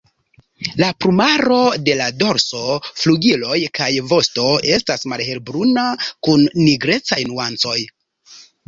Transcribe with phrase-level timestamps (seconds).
[0.83, 1.57] La plumaro
[1.89, 2.63] de la dorso,
[3.03, 7.81] flugiloj kaj vosto estas malhelbruna kun nigrecaj nuancoj.